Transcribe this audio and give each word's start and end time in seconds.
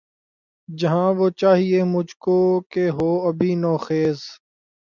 جہاں 0.69 1.09
وہ 1.13 1.27
چاہیئے 1.39 1.83
مجھ 1.83 2.15
کو 2.19 2.37
کہ 2.71 2.83
ہو 2.89 3.09
ابھی 3.27 3.51
نوخیز 3.55 4.19